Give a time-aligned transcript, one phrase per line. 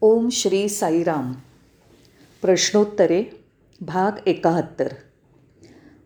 [0.00, 1.32] ओम श्री साईराम.
[2.42, 3.24] प्रश्नोत्तरे
[3.80, 4.88] भाग एकाहत्तर.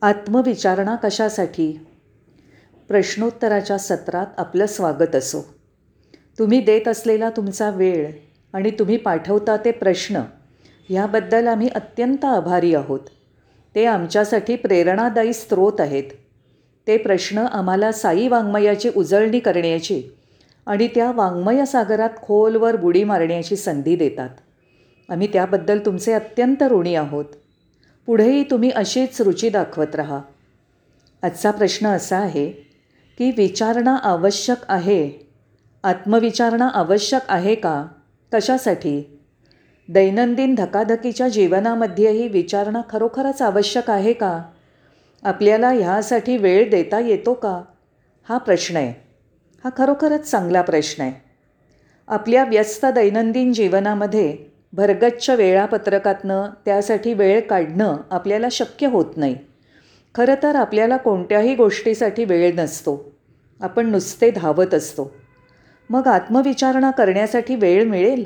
[0.02, 1.86] आत्मविचारणा कशासाठी?
[2.88, 5.54] प्रश्नोत्तराच्या सत्रात आपलं स्वागत असो.
[6.38, 8.12] तुम्ही देत असलेला तुमचा वेळ
[8.52, 10.20] आणि तुम्ही पाठवता ते प्रश्न
[10.88, 13.00] ह्याबद्दल आम्ही अत्यंत आभारी आहोत.
[13.74, 16.04] ते आमच्यासाठी प्रेरणादायी स्रोत आहेत.
[16.86, 20.02] ते प्रश्न आम्हाला साई वाङ्मयाची उजळणी करण्याची
[20.66, 24.28] आणि त्या वाङ्मय सागरात खोलवर बुडी मारण्याची संधी देतात.
[25.10, 27.24] आम्ही त्याबद्दल तुमचे अत्यंत ऋणी आहोत.
[28.06, 30.20] पुढेही तुम्ही अशीच रुची दाखवत राहा.
[31.22, 32.50] आजचा प्रश्न असा आहे
[33.18, 35.30] की विचारणा आवश्यक आहे?
[35.82, 37.86] आत्मविचारणा आवश्यक आहे का?
[38.32, 39.18] कशासाठी?
[39.88, 44.42] दैनंदिन धकाधकीच्या जीवनामध्येही विचारणा खरोखरच आवश्यक आहे का?
[45.22, 47.62] आपल्याला ह्यासाठी वेळ देता येतो का?
[48.28, 49.11] हा प्रश्न आहे.
[49.64, 51.12] हा खरोखरच चांगला प्रश्न आहे.
[52.08, 54.36] आपल्या व्यस्त दैनंदिन जीवनामध्ये
[54.72, 59.36] भरगच्छ वेळापत्रकातनं त्यासाठी वेळ काढणं आपल्याला शक्य होत नाही.
[60.14, 63.12] खरं तर आपल्याला कोणत्याही गोष्टीसाठी वेळ नसतो.
[63.60, 65.14] आपण नुसते धावत असतो.
[65.90, 68.24] मग आत्मविचारणा करण्यासाठी वेळ मिळेल?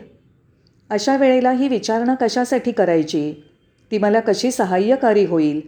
[0.91, 3.35] अशा वेळेला ही विचारणा कशासाठी करायची?
[3.91, 5.61] ती मला कशी सहाय्यकारी होईल?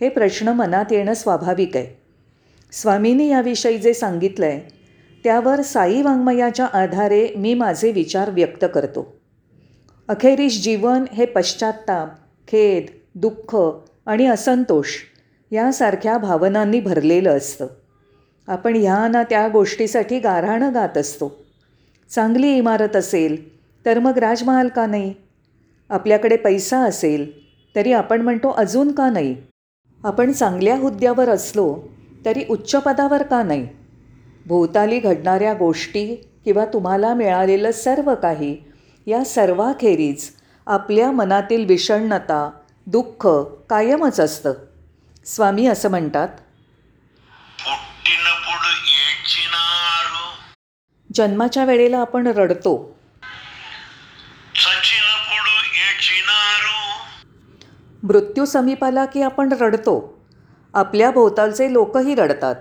[0.00, 1.98] हे प्रश्न मनात येणं स्वाभाविक आहे.
[2.72, 4.77] स्वामींनी याविषयी जे सांगितलं आहे
[5.28, 9.16] त्यावर साई वाङ्मयाच्या आधारे मी माझे विचार व्यक्त करतो.
[10.08, 12.08] अखेरीस जीवन हे पश्चात्ताप
[12.48, 13.56] खेद दुःख
[14.06, 14.86] आणि असंतोष
[15.50, 17.66] यासारख्या भावनांनी भरलेलं असतं.
[18.48, 21.44] आपण ह्या ना त्या गोष्टीसाठी गाऱ्हाणं गात असतो.
[22.10, 25.14] चांगली इमारत असेल तर मग राजमहाल का नाही?
[25.88, 27.30] आपल्याकडे पैसा असेल
[27.76, 29.36] तरी आपण म्हणतो अजून का नाही?
[30.04, 31.80] आपण चांगल्या हुद्द्यावर असलो
[32.24, 33.77] तरी उच्च पदावर का नाही?
[34.48, 38.56] भोवताली घडणाऱ्या गोष्टी किंवा तुम्हाला मिळालेलं सर्व काही
[39.06, 40.30] या सर्वाखेरीज
[40.66, 42.50] आपल्या मनातील विषण्णता
[42.86, 43.26] दुःख
[43.70, 44.52] कायमच असतं.
[45.24, 46.28] स्वामी असं म्हणतात
[51.14, 52.98] जन्माच्या वेळेला आपण रडतो.
[58.02, 60.18] मृत्यू समीपाला की आपण रडतो?
[60.74, 62.54] आपल्या भोवतालचे लोकही रडतात.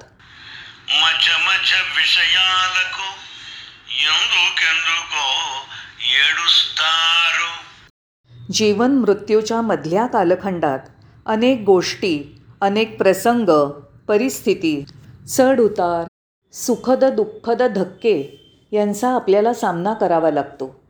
[8.52, 10.80] जीवन मृत्यूच्या मधल्या कालखंडात
[11.26, 13.72] अनेक गोष्टी अनेक प्रसंग
[14.08, 14.86] परिस्थिती
[15.28, 16.08] चढउतार
[16.54, 20.84] सुखद दुःखद धक्के यांचा आपल्याला सामना करावा लागतो.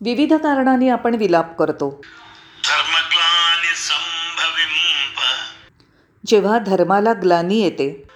[0.00, 2.02] विविध कारणाने आपण विलाप करतो.
[6.26, 8.08] जेव्हा धर्माला ग्लानी येते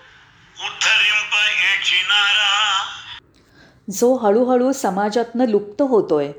[3.91, 6.33] जो हळूहळू समाजातनं लुप्त होतोय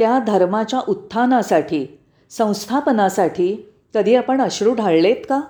[0.00, 1.98] त्या धर्माच्या उत्थानासाठी
[2.30, 5.40] संस्थापनासाठी कधी आपण अश्रू ढाळलेत का?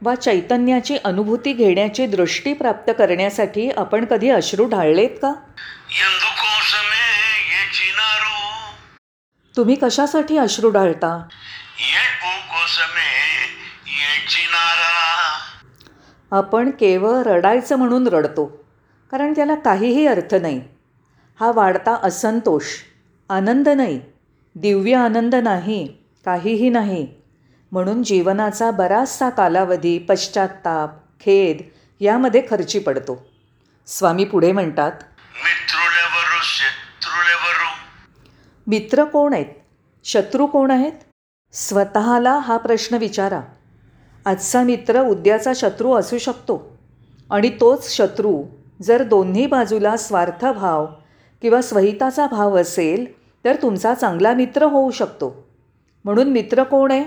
[0.03, 5.33] वा चैतन्याची अनुभूती घेण्याची दृष्टी प्राप्त करण्यासाठी आपण कधी अश्रू ढाळलेत का?
[9.57, 11.23] तुम्ही कशासाठी अश्रू ढाळता?
[16.33, 18.45] आपण केवळ रडायचं म्हणून रडतो
[19.13, 20.61] कारण त्याला काहीही अर्थ नाही.
[21.41, 22.65] हा वाढता असंतोष
[23.31, 24.01] आनंद नाही
[24.55, 25.87] दिव्य आनंद नाही
[26.25, 27.07] काहीही नाही.
[27.73, 30.91] म्हणून जीवनाचा बराचसा कालावधी पश्चात्ताप
[31.21, 31.63] खेद
[32.01, 33.19] यामध्ये खर्ची पडतो.
[33.87, 34.93] स्वामी पुढे म्हणतात
[38.67, 39.47] मित्र कोण आहेत?
[40.05, 40.93] शत्रू कोण आहेत?
[41.53, 43.41] स्वतःला हा प्रश्न विचारा.
[44.25, 46.79] आजचा मित्र उद्याचा शत्रू असू शकतो.
[47.31, 48.45] आणि तोच शत्रू
[48.83, 50.87] जर दोन्ही बाजूला स्वार्थभाव
[51.43, 55.49] किंवा स्वहिताचा भाव असेल तर तुमचा चांगला मित्र होऊ शकतो.
[56.05, 57.05] म्हणून मित्र कोण आहे?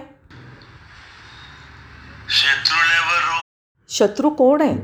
[3.90, 4.78] शत्रू कोण आहे?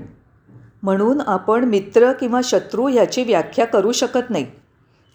[0.84, 4.46] म्हणून आपण मित्र किंवा शत्रू ह्याची व्याख्या करू शकत नाही.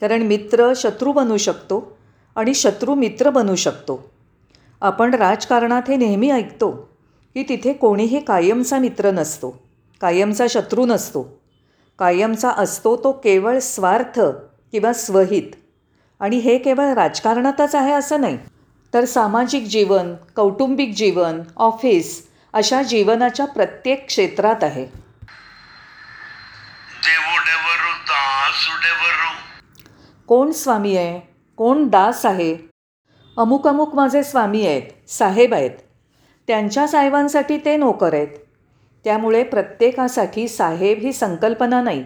[0.01, 1.99] कारण मित्र शत्रू बनू शकतो
[2.37, 4.11] आणि शत्रू मित्र बनू शकतो.
[4.81, 6.92] आपण राजकारणात हे नेहमी ऐकतो.
[7.35, 9.63] की तिथे कोणीही कायमचा मित्र नसतो
[10.01, 11.43] कायमचा शत्रू नसतो.
[11.99, 14.21] कायमचा असतो तो केवळ स्वार्थ
[14.73, 15.43] किंवा स्वहित.
[16.21, 18.39] आणि हे केवळ राजकारणातच आहे असं नाही.
[18.95, 24.87] तर सामाजिक जीवन कौटुंबिक जीवन ऑफिस अशा जीवनाच्या प्रत्येक क्षेत्रात आहे.
[30.27, 31.21] कोण स्वामी आहे?
[31.57, 32.57] कोण दास आहे?
[33.39, 35.71] अमुक अमुक माझे स्वामी आहेत साहेब आहेत.
[36.47, 38.29] त्यांच्या साहेबांसाठी ते नोकर आहेत.
[39.05, 42.05] त्यामुळे प्रत्येकासाठी साहेब ही संकल्पना नाही.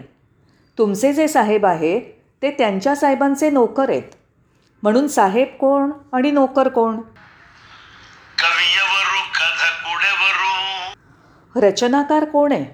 [0.77, 2.01] तुमचे जे साहेब आहेत
[2.41, 4.15] ते त्यांच्या साहेबांचे नोकर आहेत.
[4.83, 7.01] म्हणून साहेब कोण आणि नोकर कोण?
[11.55, 12.65] रचनाकार कोण आहे?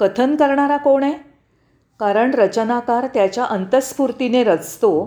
[0.00, 1.14] कथन करणारा कोण आहे?
[2.00, 5.06] कारण रचनाकार त्याच्या अंतस्फूर्तीने रचतो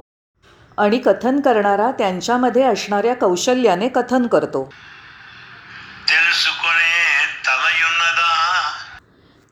[0.77, 4.69] आणि कथन करणारा त्यांच्यामध्ये असणाऱ्या कौशल्याने कथन करतो.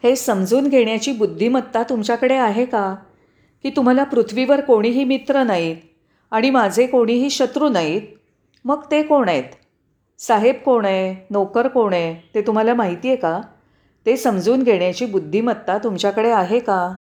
[0.04, 2.96] हे समजून घेण्याची बुद्धिमत्ता तुमच्याकडे आहे का?
[3.64, 5.76] की तुम्हाला पृथ्वीवर कोणीही मित्र नाहीत
[6.32, 8.02] आणि माझे कोणीही शत्रू नाहीत?
[8.66, 9.44] मग ते कोण आहेत?
[10.20, 11.28] साहेब कोण आहे?
[11.32, 12.32] नोकर कोण आहे?
[12.36, 13.42] ते तुम्हाला माहिती आहे का?
[14.06, 16.96] ते समजून घेण्याची बुद्धिमत्ता तुमच्याकडे आहे का?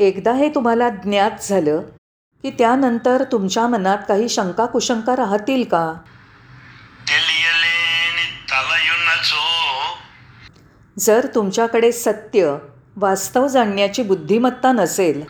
[0.00, 1.82] एकदा हे तुम्हाला ज्ञात झालं
[2.44, 5.94] की त्यानंतर तुमच्या मनात काही शंका कुशंका राहतील का?
[10.98, 12.56] जर तुमच्याकडे सत्य
[12.96, 15.24] वास्तव जाणण्याची बुद्धिमत्ता नसेल.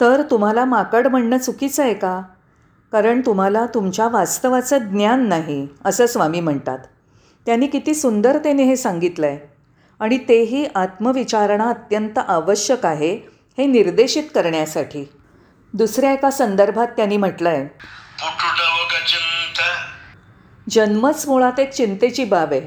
[0.00, 2.22] तर तुम्हाला माकड म्हणणं चुकीचं आहे का?
[2.92, 6.78] कारण तुम्हाला तुमच्या वास्तवाचं ज्ञान नाही असं स्वामी म्हणतात.
[7.46, 9.51] त्यांनी किती सुंदरतेने हे सांगितलं आहे
[10.02, 13.14] आणि तेही आत्मविचारणा अत्यंत आवश्यक आहे
[13.58, 15.04] हे निर्देशित करण्यासाठी.
[15.74, 17.68] दुसऱ्या एका संदर्भात त्यांनी म्हटलं आहे
[20.70, 22.60] जन्मच मुळात एक चिंतेची बाब आहे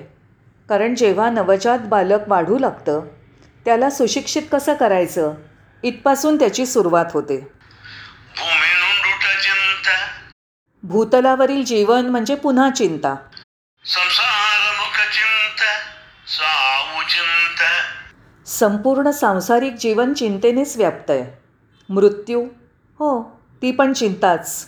[0.70, 3.02] कारण जेव्हा नवजात बालक वाढू लागतं
[3.66, 5.34] त्याला सुशिक्षित कसं करायचं
[5.84, 7.48] इथपासून त्याची सुरुवात होते.
[10.84, 13.16] भूतलावरील जीवन म्हणजे पुन्हा चिंता.
[18.60, 21.38] संपूर्ण सांसारिक जीवन चिंतेनेच व्याप्त आहे.
[21.90, 22.44] मृत्यू?
[23.00, 24.66] हो ती पण चिंताच.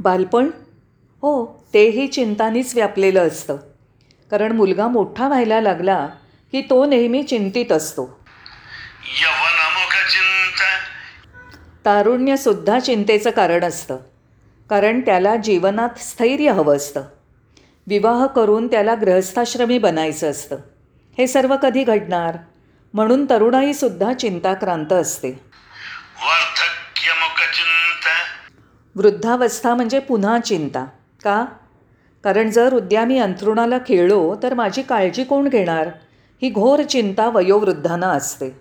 [0.00, 0.46] बालपण?
[1.22, 3.56] हो तेही चिंतानीच व्यापलेलं असतं.
[4.30, 6.06] कारण मुलगा मोठा व्हायला लागला
[6.52, 8.20] की तो नेहमी चिंतित असतो.
[11.84, 13.98] तारुण्यसुद्धा चिंतेचं कारण असतं.
[14.70, 17.02] कारण त्याला जीवनात स्थैर्य हवं असतं.
[17.90, 20.56] विवाह करून त्याला ग्रहस्थाश्रमी बनायचं असतं.
[21.18, 22.36] हे सर्व कधी घडणार?
[22.94, 25.40] म्हणून तरुणाईसुद्धा चिंताक्रांत असते.
[28.94, 30.84] वृद्धावस्था म्हणजे पुन्हा चिंता.
[31.24, 31.44] का?
[32.24, 35.88] कारण जर उद्या मी अंथरुणाला खेळलो तर माझी काळजी कोण घेणार?
[36.42, 38.60] ही घोर चिंता वयोवृद्धांना असते.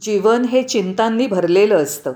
[0.00, 2.12] जीवन हे चिंतांनी भरलेलं असतं.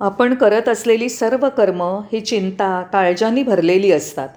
[0.00, 4.28] आपण करत असलेली सर्व कर्म ही चिंता काळजानी भरलेली असतात.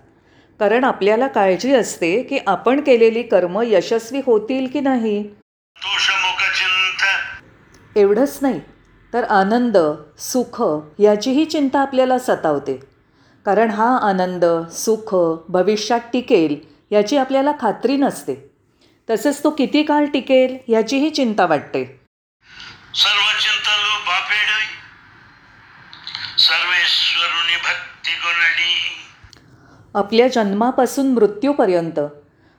[0.60, 5.30] कारण आपल्याला काळजी असते की आपण केलेली कर्म यशस्वी होतील की नाही.
[7.95, 8.60] एवढंच नाही
[9.13, 9.77] तर आनंद
[10.18, 10.63] सुख
[11.00, 12.80] याचीही चिंता आपल्याला सतावते.
[13.45, 15.15] कारण हा आनंद सुख
[15.50, 16.56] भविष्यात टिकेल
[16.92, 18.51] याची आपल्याला खात्री नसते.
[19.10, 22.00] तसंच तो किती काळ टिकेल याचीही चिंता वाटते.
[22.95, 23.39] सर्व
[26.44, 28.12] सर्वेश्वरुनी भक्ती
[29.95, 32.00] आपल्या जन्मापासून मृत्यूपर्यंत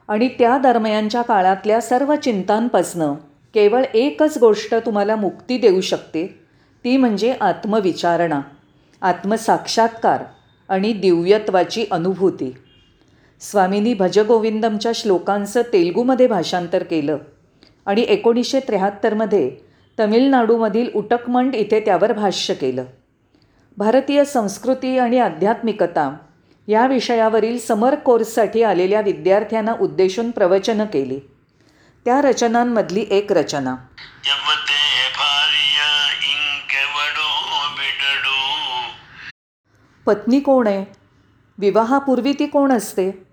[0.09, 3.15] आणि त्या दरम्यानच्या काळातल्या सर्व चिंतांपासनं
[3.55, 6.27] केवळ एकच गोष्ट तुम्हाला मुक्ती देऊ शकते
[6.85, 8.41] ती म्हणजे आत्मविचारणा
[9.03, 10.25] आत्मसाक्षात्कार
[10.69, 12.53] आणि दिव्यत्वाची अनुभूती.
[13.41, 17.19] स्वामींनी भजगोविंदमच्या श्लोकांचं तेलगूमध्ये भाषांतर केलं
[17.87, 19.51] आणि एकोणीसशे त्र्याहत्तरमध्ये
[19.99, 22.85] तमिळनाडूमधील उटकमंड इथे त्यावर भाष्य केलं.
[23.77, 26.17] भारतीय संस्कृती आणि आध्यात्मिकता
[26.69, 31.21] या विषयावरील समर कोर्ससाठी आलेल्या विद्यार्थ्यांना उद्देशून प्रवचनं केली.
[32.05, 33.75] त्या रचनांमधली एक रचना.
[40.07, 40.85] पत्नी कोण आहे?
[41.59, 43.27] विवाहापूर्वी ती कोण असते?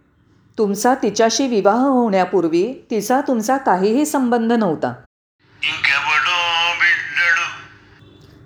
[0.58, 4.94] तुमचा तिच्याशी विवाह होण्यापूर्वी तिचा तुमचा काहीही संबंध नव्हता.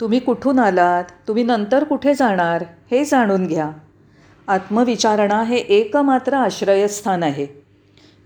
[0.00, 1.04] तुम्ही कुठून आलात?
[1.28, 2.64] तुम्ही नंतर कुठे जाणार?
[2.90, 3.70] हे जाणून घ्या.
[4.48, 7.46] आत्मविचारणा हे एकमात्र आश्रयस्थान आहे.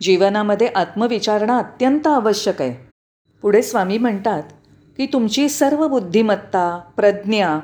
[0.01, 2.91] जीवनामध्ये आत्मविचारणा अत्यंत आवश्यक आहे.
[3.43, 4.43] पुढे स्वामी म्हणतात
[4.97, 7.59] की तुमची सर्व बुद्धिमत्ता प्रज्ञा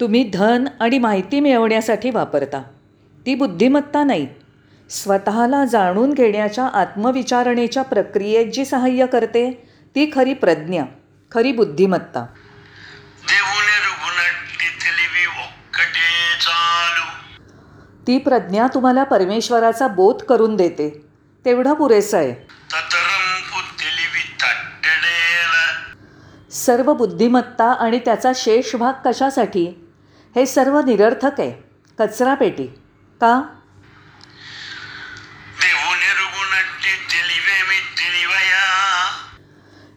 [0.00, 2.62] तुम्ही धन आणि माहिती मिळवण्यासाठी वापरता.
[3.26, 4.26] ती बुद्धिमत्ता नाही.
[4.90, 10.84] स्वतःला जाणून घेण्याच्या आत्मविचारणेच्या प्रक्रियेत जी सहाय्य करते ती खरी प्रज्ञा
[11.32, 12.26] खरी बुद्धिमत्ता.
[18.06, 21.06] ती प्रज्ञा तुम्हाला परमेश्वराचा बोध करून देते.
[21.44, 22.52] तेवढं पुरेसं आहे.
[26.50, 29.90] सर्व बुद्धिमत्ता आणि त्याचा शेष भाग कशासाठी?
[30.36, 31.64] हे सर्व निरर्थक आहे.
[31.98, 32.66] कचरा पेटी.
[33.20, 33.42] का?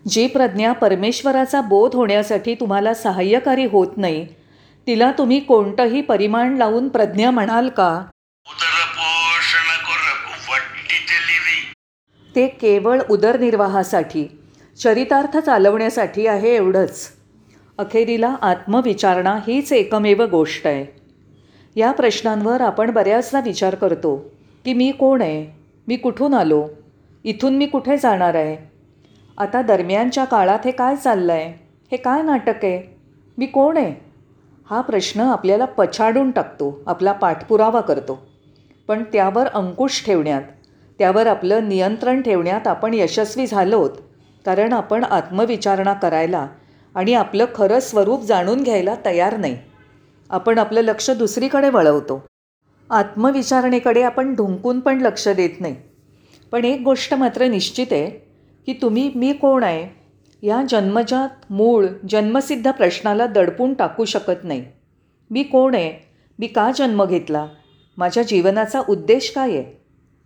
[0.08, 4.28] जी प्रज्ञा परमेश्वराचा बोध होण्यासाठी तुम्हाला सहाय्यकारी होत नाही
[4.88, 8.06] तिला तुम्ही कोणतंही परिमाण लावून प्रज्ञा म्हणाल का?
[12.36, 14.40] ते केवळ उदरनिर्वाहासाठी
[14.80, 17.08] चरितार्थ चालवण्यासाठी आहे एवढंच.
[17.78, 20.86] अखेरीला आत्मविचारणा हीच एकमेव गोष्ट आहे.
[21.76, 24.32] या प्रश्नांवर आपण बऱ्याचदा विचार करतो
[24.66, 25.60] की मी कोण आहे?
[25.88, 26.68] मी कुठून आलो?
[27.24, 28.72] इथून मी कुठे जाणार आहे?
[29.38, 32.96] आता दरम्यानच्या काळात हे काय चाललं आहे हे काय नाटक आहे?
[33.38, 34.05] मी कोण आहे?
[34.70, 38.26] हा प्रश्न आपल्याला पछाडून टाकतो आपला पाठपुरावा करतो.
[38.88, 40.42] पण त्यावर अंकुश ठेवण्यात
[41.00, 43.90] त्यावर आपलं नियंत्रण ठेवण्यात आपण यशस्वी झालोत
[44.46, 46.48] कारण आपण आत्मविचारणा करायला
[46.96, 49.58] आणि आपलं खरं स्वरूप जाणून घ्यायला तयार नाही.
[50.30, 52.24] आपण आपलं लक्ष दुसरीकडे वळवतो.
[52.90, 55.76] आत्मविचारणेकडे आपण ढुंकून पण लक्ष देत नाही.
[56.52, 58.10] पण एक गोष्ट मात्र निश्चित आहे
[58.66, 60.05] की तुम्ही मी कोण आहे
[60.46, 64.66] या जन्मजात मूळ जन्मसिद्ध प्रश्नाला दडपून टाकू शकत नाही.
[65.30, 66.08] मी कोण आहे?
[66.40, 67.48] मी का जन्म घेतला?
[67.98, 69.82] माझ्या जीवनाचा उद्देश काय आहे?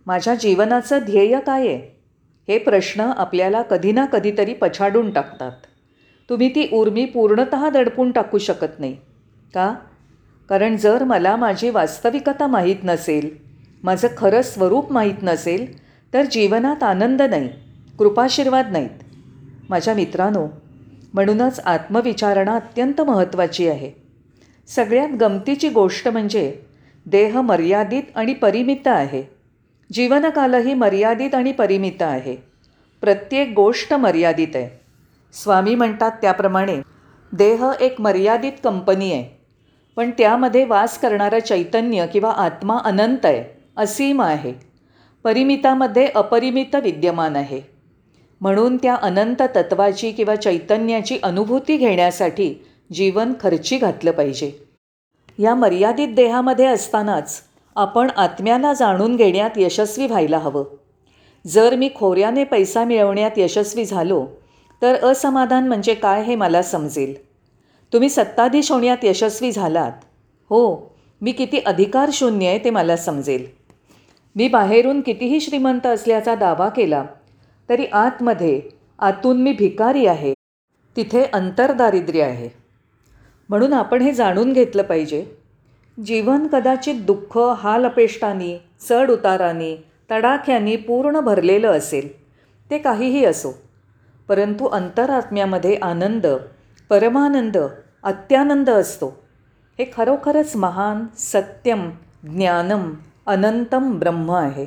[0.06, 2.00] माझ्या जीवनाचं ध्येय काय आहे?
[2.48, 5.52] हे प्रश्न आपल्याला कधी ना कधीतरी पछाडून टाकतात.
[6.28, 8.96] तुम्ही ती उर्मी पूर्णत दडपून टाकू शकत नाही.
[9.54, 9.74] का?
[10.48, 13.30] कारण जर मला माझी वास्तविकता माहीत नसेल
[13.82, 15.78] माझं खरं स्वरूप माहीत नसेल
[16.14, 17.48] तर जीवनात आनंद नाही
[17.98, 18.90] कृपाशीर्वाद नाहीत.
[19.70, 20.46] माझ्या मित्रांनो
[21.14, 23.92] म्हणूनच आत्मविचारणा अत्यंत महत्त्वाची आहे.
[24.68, 26.60] सगळ्यात गमतीची गोष्ट म्हणजे
[27.06, 29.22] देह मर्यादित आणि परिमित आहे.
[29.92, 32.36] जीवनकालही मर्यादित आणि परिमित आहे.
[33.00, 34.80] प्रत्येक गोष्ट मर्यादित आहे.
[35.32, 36.80] स्वामी म्हणतात त्याप्रमाणे
[37.32, 39.40] देह एक मर्यादित कंपनी आहे.
[39.96, 43.44] पण त्यामध्ये वास करणारं चैतन्य किंवा आत्मा अनंत आहे
[43.76, 44.54] असीम आहे.
[45.24, 47.79] परिमितामध्ये अपरिमित विद्यमान आहे.
[48.40, 52.54] म्हणून त्या अनंत तत्वाची किंवा चैतन्याची अनुभूती घेण्यासाठी
[52.92, 54.52] जीवन खर्ची घातलं पाहिजे.
[55.38, 57.40] या मर्यादित देहामध्ये असतानाच
[57.76, 60.64] आपण आत्म्याला जाणून घेण्यात यशस्वी व्हायला हवं.
[61.46, 64.26] जर मी खोऱ्याने पैसा मिळवण्यात यशस्वी झालो
[64.82, 67.14] तर असमाधान म्हणजे काय हे मला समजेल.
[67.92, 69.92] तुम्ही सत्ताधीश होण्यात यशस्वी झालात.
[70.50, 73.46] हो मी किती अधिकार शून्य आहे ते मला समजेल.
[74.36, 77.04] मी बाहेरून कितीही श्रीमंत असल्याचा दावा केला
[77.70, 78.62] तरी आतमध्ये
[78.98, 80.34] आतून मी भिकारी आहे.
[80.96, 82.50] तिथे अंतरदारिद्र्य आहे.
[83.48, 85.26] म्हणून आपण हे जाणून घेतलं पाहिजे.
[86.06, 88.58] जीवन कदाचित दुःख हालअपेष्टानी
[88.88, 89.76] चढ उतारानी
[90.10, 92.22] तडाख्यांनी पूर्ण भरलेलं असेल.
[92.70, 93.52] ते काहीही असो.
[94.28, 96.26] परंतु अंतरात्म्यामध्ये आनंद
[96.90, 97.56] परमानंद
[98.02, 99.22] अत्यानंद असतो.
[99.78, 101.90] हे खरोखरच महान सत्यम
[102.22, 102.94] ज्ञानम
[103.26, 104.66] अनंतम ब्रह्म आहे.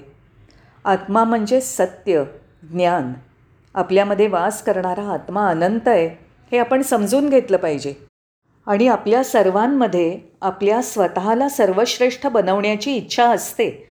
[0.86, 2.24] आत्मा म्हणजे सत्य.
[2.72, 3.14] ज्ञान
[3.74, 6.08] आपल्यामध्ये वास करणारा आत्मा अनंत आहे
[6.52, 7.94] हे आपण समजून घेतलं पाहिजे.
[8.68, 13.88] आणि आपल्या सर्वांमध्ये आपल्या स्वतःला सर्वश्रेष्ठ बनवण्याची इच्छा असते.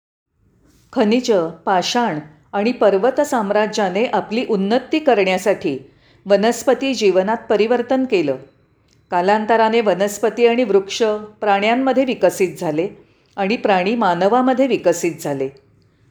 [0.92, 1.32] खनिज
[1.64, 2.18] पाषाण
[2.52, 5.78] आणि पर्वत साम्राज्याने आपली उन्नती करण्यासाठी
[6.26, 8.36] वनस्पती जीवनात परिवर्तन केलं.
[9.10, 11.02] कालांतराने वनस्पती आणि वृक्ष
[11.40, 12.88] प्राण्यांमध्ये विकसित झाले
[13.36, 15.48] आणि प्राणी मानवामध्ये विकसित झाले.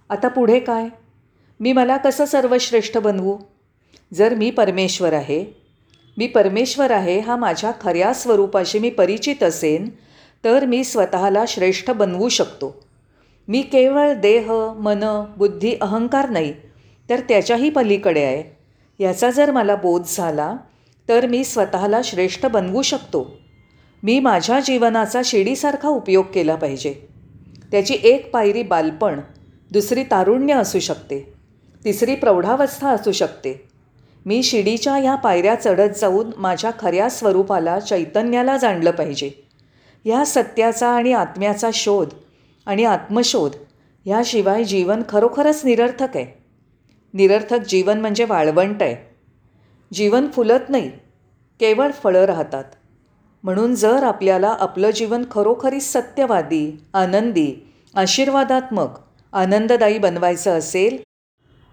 [0.10, 0.88] आता पुढे काय?
[1.60, 3.38] मी मला कसं सर्वश्रेष्ठ बनवू?
[4.14, 5.44] जर मी परमेश्वर आहे
[6.18, 9.90] मी परमेश्वर आहे हा माझ्या खऱ्या स्वरूपाशी मी परिचित असेन
[10.44, 12.84] तर मी स्वतःला श्रेष्ठ बनवू शकतो.
[13.48, 15.04] मी केवळ देह मन
[15.38, 16.54] बुद्धी अहंकार नाही
[17.10, 18.58] तर त्याच्याही पलीकडे आहे.
[19.04, 20.56] याचा जर मला बोध झाला
[21.10, 23.38] तर मी स्वतःला श्रेष्ठ बनवू शकतो.
[24.04, 26.94] मी माझ्या जीवनाचा शिडीसारखा उपयोग केला पाहिजे.
[27.72, 29.20] त्याची एक पायरी बालपण
[29.72, 31.35] दुसरी तारुण्य असू शकते.
[31.86, 33.68] तिसरी प्रौढावस्था असू शकते.
[34.26, 39.32] मी शिडीच्या ह्या पायऱ्या चढत जाऊन माझ्या खऱ्या स्वरूपाला चैतन्याला जाणलं पाहिजे.
[40.06, 42.10] ह्या सत्याचा आणि आत्म्याचा शोध
[42.66, 43.52] आणि आत्मशोध
[44.06, 46.26] ह्याशिवाय जीवन खरोखरच निरर्थक आहे.
[47.14, 48.96] निरर्थक जीवन म्हणजे वाळवंट आहे.
[49.94, 50.90] जीवन फुलत नाही
[51.60, 52.64] केवळ फळं राहतात.
[53.44, 58.90] म्हणून जर आपल्याला आपलं जीवन खरोखरी सत्यवादी आनंदी आशीर्वादात्मक
[59.34, 60.98] आनंददायी बनवायचं असेल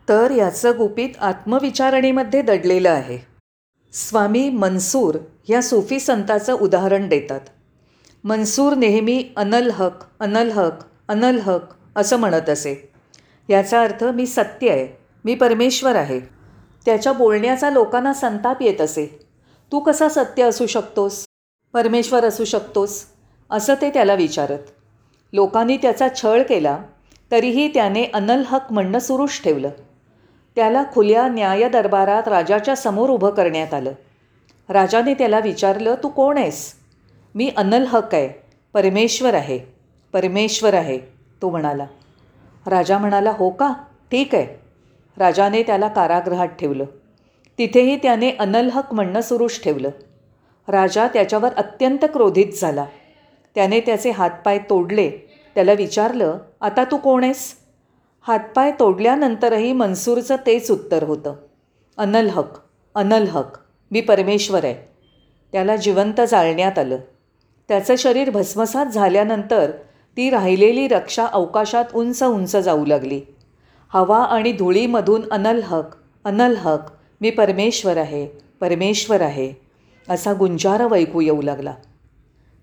[0.08, 3.18] तर याचं गुपित आत्मविचारणीमध्ये दडलेलं आहे.
[3.92, 5.14] स्वामी मनसूर
[5.48, 7.40] ह्या सुफी संताचं उदाहरण देतात.
[8.24, 10.72] मनसूर नेहमी अनल हक अनल हक
[11.08, 11.60] अनल हक
[11.96, 12.92] असं म्हणत असे.
[13.48, 16.20] याचा अर्थ मी सत्य आहे मी परमेश्वर आहे.
[16.84, 19.06] त्याच्या बोलण्याचा लोकांना संताप येत असे.
[19.72, 21.24] तू कसा सत्य असू शकतोस?
[21.72, 23.04] परमेश्वर असू शकतोस?
[23.50, 24.58] असं ते त्याला विचारत.
[25.32, 26.78] लोकांनी त्याचा छळ केला
[27.30, 29.70] तरीही त्याने अनल हक म्हणणं सुरूच ठेवलं.
[30.56, 33.92] त्याला खुल्या न्याय दरबारात राजाच्या समोर उभं करण्यात आलं.
[34.68, 36.72] राजाने त्याला विचारलं तू कोण आहेस?
[37.34, 38.28] मी अनल हक आहे.
[38.72, 39.58] परमेश्वर आहे.
[40.12, 40.98] परमेश्वर आहे.
[41.42, 41.86] तो म्हणाला.
[42.66, 43.72] राजा म्हणाला हो का?
[44.10, 44.46] ठीक आहे.
[45.18, 46.84] राजाने त्याला कारागृहात ठेवलं.
[47.58, 49.90] तिथेही त्याने अनल हक म्हणणं सुरूच ठेवलं.
[50.68, 52.84] राजा त्याच्यावर अत्यंत क्रोधित झाला.
[53.54, 55.10] त्याने त्याचे हातपाय तोडले.
[55.54, 57.61] त्याला विचारलं आता तू कोण आहेस?
[58.26, 61.34] हातपाय तोडल्यानंतरही मन्सूरचं तेच उत्तर होतं.
[61.96, 62.58] अनल हक
[62.94, 63.58] अनल हक
[63.90, 64.74] मी परमेश्वर आहे.
[65.52, 66.96] त्याला जिवंत जाळण्यात आलं.
[67.68, 69.70] त्याचं शरीर भस्मसात झाल्यानंतर
[70.16, 73.20] ती राहिलेली रक्षा अवकाशात उंच उंच जाऊ लागली.
[73.88, 75.84] हवा आणि धुळीमधून अनल हक
[76.24, 76.78] अनल हक
[77.20, 78.26] मी परमेश्वर आहे
[78.60, 79.52] परमेश्वर आहे
[80.08, 81.74] असा गुंजार वैकू येऊ लागला.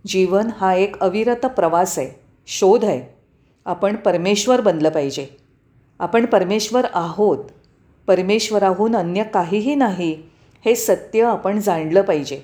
[0.07, 2.09] जीवन हा एक अविरत प्रवास आहे
[2.47, 3.15] शोध आहे.
[3.65, 5.48] आपण परमेश्वर बनलं पाहिजे.
[5.99, 7.37] आपण परमेश्वर आहोत.
[8.07, 10.23] परमेश्वराहून अन्य काहीही नाही
[10.65, 12.41] हे सत्य आपण जाणलं पाहिजे.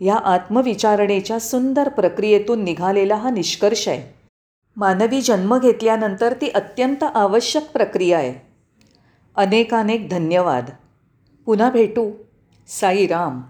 [0.00, 4.18] या आत्मविचारणेच्या सुंदर प्रक्रियेतून निघालेला हा निष्कर्ष आहे.
[4.76, 8.46] मानवी जन्म घेतल्यानंतर ती अत्यंत आवश्यक प्रक्रिया आहे.
[9.36, 10.70] अनेकानेक धन्यवाद.
[11.46, 12.10] पुन्हा भेटू.
[12.68, 13.40] साईराम.